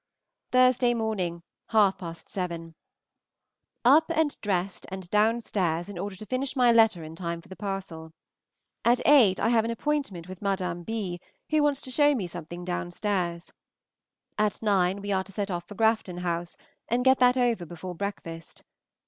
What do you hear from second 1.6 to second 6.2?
half past Seven. Up and dressed and downstairs in order